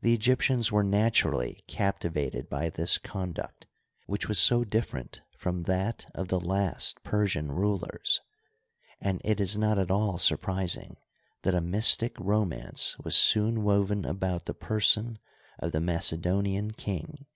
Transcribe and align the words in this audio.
The 0.00 0.14
Egyptians 0.14 0.72
were 0.72 0.82
naturally 0.82 1.62
captivated 1.68 2.48
by 2.48 2.70
this 2.70 2.96
conduct, 2.96 3.66
which 4.06 4.26
was 4.26 4.38
so 4.38 4.64
differ 4.64 4.96
ent 4.96 5.20
from 5.36 5.64
that 5.64 6.06
of 6.14 6.28
the 6.28 6.40
last 6.40 7.02
Persian 7.02 7.52
rulers, 7.52 8.22
and 9.02 9.20
it 9.22 9.40
is 9.40 9.58
not 9.58 9.78
at 9.78 9.90
all 9.90 10.16
surprising 10.16 10.96
that 11.42 11.54
a 11.54 11.60
mystic 11.60 12.18
romance 12.18 12.98
was 13.00 13.16
soon 13.16 13.62
woven 13.64 14.06
about 14.06 14.46
the 14.46 14.54
person 14.54 15.18
of 15.58 15.72
the 15.72 15.78
Macedonian 15.82 16.70
king. 16.70 17.26